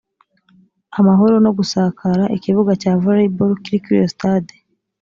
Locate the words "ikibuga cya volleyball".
2.35-3.53